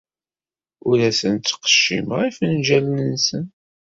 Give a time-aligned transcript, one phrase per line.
[0.89, 3.45] Ur asen-ttqeccimeɣ ifenjalen-nsen.